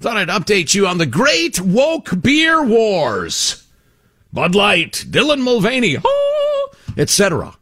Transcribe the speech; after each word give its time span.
Thought 0.00 0.16
I'd 0.16 0.28
update 0.28 0.74
you 0.74 0.86
on 0.86 0.98
the 0.98 1.06
great 1.06 1.60
woke 1.60 2.20
beer 2.22 2.62
wars. 2.64 3.66
Bud 4.32 4.54
Light, 4.54 5.04
Dylan 5.08 5.40
Mulvaney, 5.40 5.96
oh, 6.04 6.70
etc. 6.96 7.56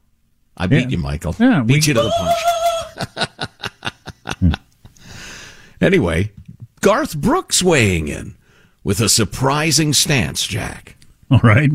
I 0.56 0.66
beat 0.66 0.82
Yeah. 0.82 0.88
you, 0.88 0.98
Michael. 0.98 1.34
Yeah, 1.38 1.62
beat 1.62 1.86
we- 1.86 1.88
you 1.88 1.94
to 1.94 2.02
the 2.02 3.36
punch. 4.40 4.54
anyway, 5.80 6.32
Garth 6.80 7.16
Brooks 7.16 7.62
weighing 7.62 8.08
in 8.08 8.36
with 8.84 9.00
a 9.00 9.08
surprising 9.08 9.92
stance, 9.92 10.46
Jack. 10.46 10.96
All 11.30 11.40
right. 11.42 11.70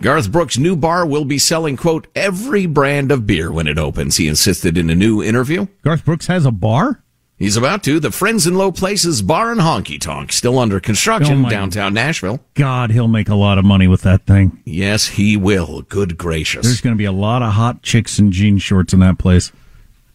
Garth 0.00 0.30
Brooks' 0.30 0.58
new 0.58 0.76
bar 0.76 1.04
will 1.06 1.24
be 1.24 1.38
selling, 1.38 1.76
quote, 1.76 2.06
every 2.14 2.66
brand 2.66 3.10
of 3.10 3.26
beer 3.26 3.50
when 3.50 3.66
it 3.66 3.78
opens, 3.78 4.16
he 4.16 4.28
insisted 4.28 4.78
in 4.78 4.90
a 4.90 4.94
new 4.94 5.20
interview. 5.22 5.66
Garth 5.82 6.04
Brooks 6.04 6.28
has 6.28 6.46
a 6.46 6.52
bar? 6.52 7.02
He's 7.38 7.56
about 7.56 7.84
to. 7.84 8.00
The 8.00 8.10
Friends 8.10 8.48
in 8.48 8.54
Low 8.54 8.72
Places 8.72 9.22
Bar 9.22 9.52
and 9.52 9.60
Honky 9.60 10.00
Tonk, 10.00 10.32
still 10.32 10.58
under 10.58 10.76
Oh, 10.76 10.80
construction 10.80 11.38
my- 11.42 11.48
downtown 11.50 11.94
Nashville. 11.94 12.40
God, 12.54 12.90
he'll 12.90 13.06
make 13.06 13.28
a 13.28 13.36
lot 13.36 13.58
of 13.58 13.64
money 13.64 13.86
with 13.86 14.02
that 14.02 14.26
thing. 14.26 14.58
Yes, 14.64 15.06
he 15.06 15.36
will. 15.36 15.82
Good 15.82 16.18
gracious. 16.18 16.66
There's 16.66 16.80
going 16.80 16.94
to 16.94 16.98
be 16.98 17.04
a 17.04 17.12
lot 17.12 17.42
of 17.42 17.52
hot 17.52 17.82
chicks 17.82 18.18
in 18.18 18.32
jean 18.32 18.58
shorts 18.58 18.92
in 18.92 18.98
that 19.00 19.18
place. 19.18 19.52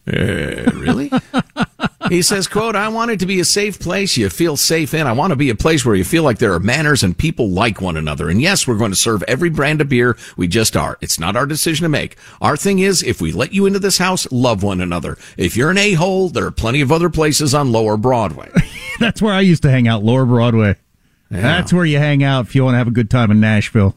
Uh, 0.06 0.70
really? 0.74 1.10
he 2.08 2.22
says, 2.22 2.46
quote, 2.46 2.76
I 2.76 2.88
want 2.88 3.10
it 3.10 3.20
to 3.20 3.26
be 3.26 3.40
a 3.40 3.44
safe 3.44 3.78
place 3.78 4.16
you 4.16 4.28
feel 4.30 4.56
safe 4.56 4.94
in. 4.94 5.06
I 5.06 5.12
want 5.12 5.30
to 5.30 5.36
be 5.36 5.50
a 5.50 5.54
place 5.54 5.84
where 5.84 5.94
you 5.94 6.04
feel 6.04 6.22
like 6.22 6.38
there 6.38 6.52
are 6.52 6.60
manners 6.60 7.02
and 7.02 7.16
people 7.16 7.48
like 7.48 7.80
one 7.80 7.96
another. 7.96 8.28
And 8.28 8.40
yes, 8.40 8.66
we're 8.66 8.76
going 8.76 8.90
to 8.90 8.96
serve 8.96 9.22
every 9.24 9.50
brand 9.50 9.80
of 9.80 9.88
beer. 9.88 10.16
We 10.36 10.48
just 10.48 10.76
are. 10.76 10.98
It's 11.00 11.18
not 11.18 11.36
our 11.36 11.46
decision 11.46 11.84
to 11.84 11.88
make. 11.88 12.16
Our 12.40 12.56
thing 12.56 12.78
is, 12.78 13.02
if 13.02 13.20
we 13.20 13.32
let 13.32 13.52
you 13.52 13.66
into 13.66 13.78
this 13.78 13.98
house, 13.98 14.30
love 14.30 14.62
one 14.62 14.80
another. 14.80 15.16
If 15.36 15.56
you're 15.56 15.70
an 15.70 15.78
a-hole, 15.78 16.28
there 16.28 16.46
are 16.46 16.50
plenty 16.50 16.80
of 16.80 16.92
other 16.92 17.10
places 17.10 17.54
on 17.54 17.72
Lower 17.72 17.96
Broadway. 17.96 18.50
That's 19.00 19.22
where 19.22 19.34
I 19.34 19.40
used 19.40 19.62
to 19.62 19.70
hang 19.70 19.88
out, 19.88 20.04
Lower 20.04 20.26
Broadway. 20.26 20.76
That's 21.30 21.72
where 21.72 21.84
you 21.84 21.98
hang 21.98 22.22
out 22.22 22.46
if 22.46 22.54
you 22.54 22.64
want 22.64 22.74
to 22.74 22.78
have 22.78 22.86
a 22.86 22.92
good 22.92 23.10
time 23.10 23.30
in 23.30 23.40
Nashville. 23.40 23.96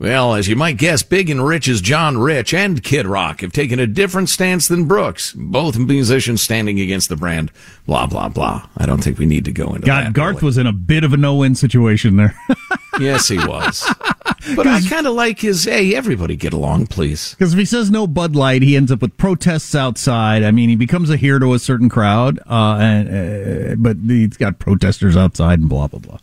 Well, 0.00 0.34
as 0.34 0.46
you 0.46 0.54
might 0.54 0.76
guess, 0.76 1.02
Big 1.02 1.28
and 1.28 1.44
Rich's 1.44 1.80
John 1.80 2.18
Rich 2.18 2.54
and 2.54 2.82
Kid 2.84 3.04
Rock 3.04 3.40
have 3.40 3.52
taken 3.52 3.80
a 3.80 3.86
different 3.86 4.28
stance 4.28 4.68
than 4.68 4.84
Brooks. 4.84 5.32
Both 5.32 5.76
musicians 5.76 6.40
standing 6.40 6.78
against 6.78 7.08
the 7.08 7.16
brand. 7.16 7.50
Blah 7.84 8.06
blah 8.06 8.28
blah. 8.28 8.68
I 8.76 8.86
don't 8.86 9.02
think 9.02 9.18
we 9.18 9.26
need 9.26 9.44
to 9.46 9.52
go 9.52 9.74
into 9.74 9.86
God, 9.86 10.06
that. 10.06 10.12
Garth 10.12 10.36
really. 10.36 10.46
was 10.46 10.58
in 10.58 10.68
a 10.68 10.72
bit 10.72 11.02
of 11.02 11.12
a 11.12 11.16
no-win 11.16 11.54
situation 11.54 12.16
there. 12.16 12.34
Yes, 13.00 13.28
he 13.28 13.38
was. 13.38 13.86
but 14.56 14.66
I 14.66 14.80
kind 14.80 15.06
of 15.06 15.14
like 15.14 15.40
his. 15.40 15.64
Hey, 15.64 15.94
everybody 15.94 16.34
get 16.34 16.52
along, 16.52 16.88
please. 16.88 17.34
Because 17.34 17.52
if 17.52 17.58
he 17.58 17.64
says 17.64 17.92
no 17.92 18.08
Bud 18.08 18.34
Light, 18.34 18.62
he 18.62 18.76
ends 18.76 18.90
up 18.90 19.02
with 19.02 19.16
protests 19.16 19.74
outside. 19.76 20.42
I 20.42 20.50
mean, 20.50 20.68
he 20.68 20.74
becomes 20.74 21.08
a 21.08 21.16
hero 21.16 21.38
to 21.38 21.54
a 21.54 21.58
certain 21.60 21.88
crowd, 21.88 22.40
uh, 22.40 22.78
and, 22.80 23.08
uh, 23.08 23.74
but 23.78 23.98
he's 24.04 24.36
got 24.36 24.58
protesters 24.58 25.16
outside 25.16 25.60
and 25.60 25.68
blah 25.68 25.86
blah 25.86 26.00
blah. 26.00 26.18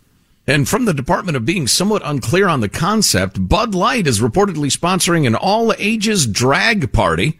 And 0.47 0.69
from 0.69 0.85
the 0.85 0.93
department 0.93 1.35
of 1.35 1.45
being 1.45 1.67
somewhat 1.67 2.03
unclear 2.05 2.47
on 2.47 2.59
the 2.59 2.69
concept, 2.69 3.47
Bud 3.47 3.73
Light 3.73 4.05
is 4.05 4.21
reportedly 4.21 4.71
sponsoring 4.71 5.25
an 5.25 5.35
all 5.35 5.73
ages 5.79 6.27
drag 6.27 6.91
party, 6.93 7.39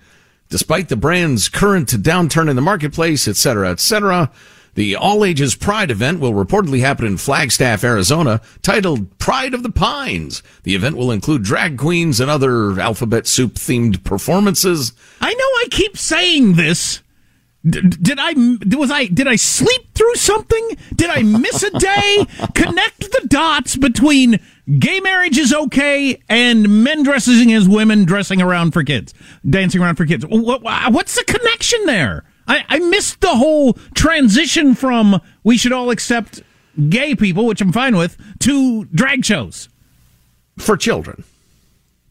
despite 0.50 0.90
the 0.90 0.96
brand's 0.96 1.48
current 1.48 1.90
downturn 1.90 2.50
in 2.50 2.56
the 2.56 2.62
marketplace, 2.64 3.28
et 3.28 3.36
cetera, 3.36 3.70
et 3.70 3.80
cetera. 3.80 4.32
The 4.74 4.96
all 4.96 5.24
ages 5.24 5.56
Pride 5.56 5.90
event 5.90 6.20
will 6.20 6.34
reportedly 6.34 6.82
happen 6.82 7.06
in 7.06 7.18
Flagstaff, 7.18 7.84
Arizona, 7.84 8.42
titled 8.62 9.18
Pride 9.20 9.54
of 9.54 9.64
the 9.64 9.72
Pines. 9.72 10.44
The 10.64 10.76
event 10.76 10.98
will 10.98 11.12
include 11.12 11.44
drag 11.44 11.78
queens 11.78 12.20
and 12.20 12.30
other 12.30 12.78
alphabet 12.80 13.26
soup 13.26 13.54
themed 13.54 14.04
performances. 14.04 14.92
I 15.22 15.34
know 15.34 15.38
I 15.38 15.68
keep 15.72 15.96
saying 15.96 16.56
this. 16.56 17.02
Did 17.68 18.20
I 18.20 18.34
was 18.78 18.92
I 18.92 19.06
did 19.08 19.28
I 19.28 19.38
sleep 19.38 19.94
through 19.96 20.16
something? 20.16 20.78
Did 20.96 21.10
I 21.10 21.24
miss 21.24 21.64
a 21.64 21.72
day? 21.72 22.26
Connect 22.54 23.00
the 23.00 23.28
dots 23.28 23.76
between 23.76 24.40
gay 24.78 25.00
marriage 25.00 25.38
is 25.38 25.52
okay 25.52 26.22
and 26.30 26.84
men 26.84 27.04
dressing 27.04 27.52
as 27.54 27.68
women 27.68 28.06
dressing 28.06 28.40
around 28.42 28.72
for 28.72 28.84
kids, 28.84 29.14
dancing 29.50 29.82
around 29.82 29.96
for 29.96 30.06
kids. 30.06 30.26
What, 30.28 30.62
what's 30.92 31.16
the 31.16 31.24
connection 31.24 31.86
there? 31.86 32.24
I, 32.48 32.64
I 32.70 32.80
missed 32.80 33.22
the 33.22 33.36
whole 33.36 33.74
transition 33.96 34.76
from 34.76 35.20
we 35.44 35.58
should 35.58 35.72
all 35.72 35.90
accept 35.90 36.44
gay 36.90 37.16
people, 37.16 37.46
which 37.48 37.62
I'm 37.62 37.72
fine 37.72 37.96
with, 37.96 38.18
to 38.42 38.86
drag 38.86 39.26
shows. 39.26 39.70
for 40.58 40.78
children. 40.78 41.24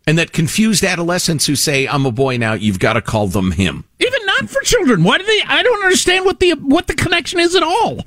And 0.07 0.19
that 0.19 0.33
confused 0.33 0.85
adolescents 0.85 1.47
who 1.47 1.57
say, 1.57 1.89
I'm 1.89 2.05
a 2.05 2.13
boy 2.13 2.37
now, 2.37 2.53
you've 2.53 2.79
got 2.79 2.93
to 2.93 3.01
call 3.01 3.27
them 3.27 3.53
him. 3.53 3.85
Even 4.01 4.27
not 4.27 4.51
for 4.51 4.61
children. 4.63 5.03
Why 5.03 5.19
do 5.19 5.25
they? 5.25 5.43
I 5.47 5.63
don't 5.63 5.83
understand 5.83 6.27
what 6.27 6.41
the 6.41 6.53
what 6.53 6.87
the 6.87 6.95
connection 6.95 7.41
is 7.41 7.55
at 7.55 7.63
all. 7.63 8.01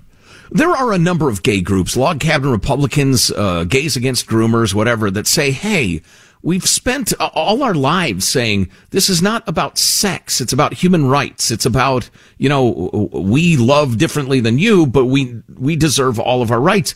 There 0.52 0.70
are 0.70 0.94
a 0.94 0.98
number 0.98 1.28
of 1.28 1.44
gay 1.44 1.62
groups, 1.62 1.98
log 1.98 2.20
cabin 2.20 2.52
Republicans, 2.52 3.32
uh, 3.32 3.66
gays 3.66 3.96
against 3.98 4.28
groomers, 4.28 4.74
whatever, 4.74 5.12
that 5.12 5.28
say, 5.28 5.52
hey, 5.52 6.02
we've 6.42 6.66
spent 6.66 7.14
all 7.20 7.64
our 7.64 7.74
lives 7.74 8.26
saying 8.26 8.70
this 8.92 9.10
is 9.10 9.22
not 9.22 9.46
about 9.48 9.78
sex. 9.78 10.40
It's 10.40 10.54
about 10.54 10.74
human 10.74 11.08
rights. 11.08 11.52
It's 11.52 11.66
about, 11.66 12.10
you 12.38 12.48
know, 12.48 13.10
we 13.12 13.58
love 13.58 13.98
differently 13.98 14.40
than 14.40 14.58
you, 14.58 14.88
but 14.88 15.06
we, 15.06 15.42
we 15.58 15.76
deserve 15.76 16.20
all 16.20 16.42
of 16.42 16.52
our 16.52 16.62
rights. 16.62 16.96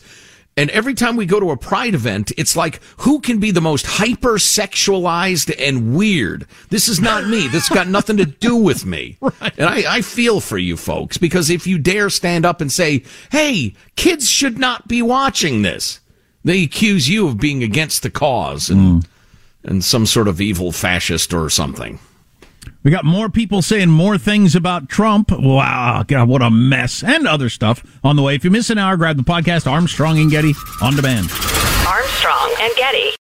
And 0.56 0.68
every 0.70 0.92
time 0.92 1.16
we 1.16 1.24
go 1.24 1.40
to 1.40 1.50
a 1.50 1.56
pride 1.56 1.94
event, 1.94 2.30
it's 2.36 2.56
like, 2.56 2.80
who 2.98 3.20
can 3.20 3.40
be 3.40 3.50
the 3.50 3.62
most 3.62 3.86
hyper 3.86 4.34
sexualized 4.34 5.54
and 5.58 5.96
weird? 5.96 6.46
This 6.68 6.88
is 6.88 7.00
not 7.00 7.26
me. 7.26 7.48
This 7.48 7.70
got 7.70 7.88
nothing 7.88 8.18
to 8.18 8.26
do 8.26 8.56
with 8.56 8.84
me. 8.84 9.16
right. 9.20 9.54
And 9.56 9.68
I, 9.68 9.96
I 9.96 10.02
feel 10.02 10.40
for 10.40 10.58
you 10.58 10.76
folks 10.76 11.16
because 11.16 11.48
if 11.48 11.66
you 11.66 11.78
dare 11.78 12.10
stand 12.10 12.44
up 12.44 12.60
and 12.60 12.70
say, 12.70 13.02
hey, 13.30 13.74
kids 13.96 14.28
should 14.28 14.58
not 14.58 14.86
be 14.88 15.00
watching 15.00 15.62
this, 15.62 16.00
they 16.44 16.64
accuse 16.64 17.08
you 17.08 17.28
of 17.28 17.38
being 17.38 17.62
against 17.62 18.02
the 18.02 18.10
cause 18.10 18.68
and, 18.68 19.02
mm. 19.02 19.06
and 19.64 19.82
some 19.82 20.04
sort 20.04 20.28
of 20.28 20.40
evil 20.40 20.70
fascist 20.70 21.32
or 21.32 21.48
something. 21.48 21.98
We 22.82 22.90
got 22.90 23.04
more 23.04 23.28
people 23.28 23.62
saying 23.62 23.90
more 23.90 24.18
things 24.18 24.56
about 24.56 24.88
Trump. 24.88 25.30
Wow, 25.30 26.04
God, 26.06 26.28
what 26.28 26.42
a 26.42 26.50
mess. 26.50 27.02
And 27.04 27.28
other 27.28 27.48
stuff 27.48 27.84
on 28.02 28.16
the 28.16 28.22
way. 28.22 28.34
If 28.34 28.44
you 28.44 28.50
miss 28.50 28.70
an 28.70 28.78
hour, 28.78 28.96
grab 28.96 29.16
the 29.16 29.22
podcast 29.22 29.70
Armstrong 29.70 30.18
and 30.18 30.30
Getty 30.30 30.54
on 30.80 30.96
demand. 30.96 31.30
Armstrong 31.86 32.54
and 32.60 32.74
Getty. 32.76 33.21